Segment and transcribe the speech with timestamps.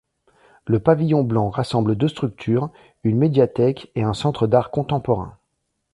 [0.65, 2.71] Le Pavillon Blanc rassemble deux structures,
[3.03, 5.37] une médiathèque et un Centre d'art contemporain.